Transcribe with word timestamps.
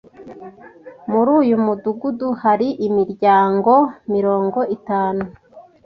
Muri 1.11 1.29
uyu 1.39 1.55
mudugudu 1.65 2.27
hari 2.43 2.67
imiryango 2.87 3.73
mirongo 4.13 4.59
itanu. 4.75 5.23